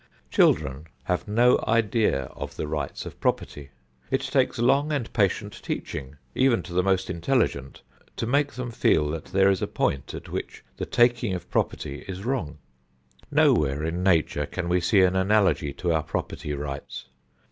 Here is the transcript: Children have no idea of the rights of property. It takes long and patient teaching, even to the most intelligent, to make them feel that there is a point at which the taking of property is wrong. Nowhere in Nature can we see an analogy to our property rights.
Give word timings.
Children 0.31 0.87
have 1.03 1.27
no 1.27 1.63
idea 1.67 2.23
of 2.35 2.55
the 2.55 2.67
rights 2.67 3.05
of 3.05 3.19
property. 3.19 3.69
It 4.09 4.21
takes 4.21 4.57
long 4.57 4.91
and 4.91 5.13
patient 5.13 5.61
teaching, 5.61 6.15
even 6.33 6.63
to 6.63 6.73
the 6.73 6.81
most 6.81 7.07
intelligent, 7.07 7.83
to 8.15 8.25
make 8.25 8.53
them 8.53 8.71
feel 8.71 9.07
that 9.11 9.25
there 9.25 9.51
is 9.51 9.61
a 9.61 9.67
point 9.67 10.15
at 10.15 10.27
which 10.29 10.63
the 10.77 10.87
taking 10.87 11.35
of 11.35 11.51
property 11.51 12.03
is 12.07 12.25
wrong. 12.25 12.57
Nowhere 13.29 13.83
in 13.83 14.01
Nature 14.01 14.47
can 14.47 14.69
we 14.69 14.81
see 14.81 15.01
an 15.01 15.15
analogy 15.15 15.71
to 15.73 15.91
our 15.91 16.01
property 16.01 16.55
rights. 16.55 17.05